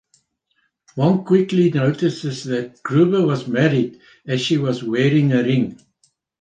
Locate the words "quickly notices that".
1.27-2.81